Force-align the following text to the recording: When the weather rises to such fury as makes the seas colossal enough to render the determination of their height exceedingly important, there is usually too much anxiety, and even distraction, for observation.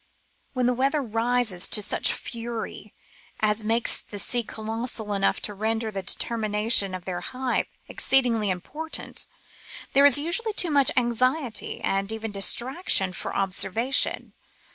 When 0.53 0.65
the 0.65 0.73
weather 0.73 1.03
rises 1.03 1.69
to 1.69 1.81
such 1.83 2.11
fury 2.11 2.91
as 3.39 3.63
makes 3.63 4.01
the 4.01 4.17
seas 4.17 4.45
colossal 4.47 5.13
enough 5.13 5.39
to 5.41 5.53
render 5.53 5.91
the 5.91 6.01
determination 6.01 6.95
of 6.95 7.05
their 7.05 7.21
height 7.21 7.67
exceedingly 7.87 8.49
important, 8.49 9.27
there 9.93 10.07
is 10.07 10.17
usually 10.17 10.53
too 10.53 10.71
much 10.71 10.89
anxiety, 10.97 11.81
and 11.81 12.11
even 12.11 12.31
distraction, 12.31 13.13
for 13.13 13.35
observation. 13.35 14.33